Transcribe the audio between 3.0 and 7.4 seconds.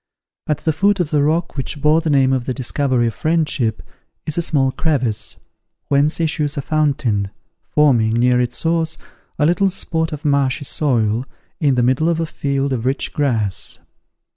of Friendship, is a small crevice, whence issues a fountain,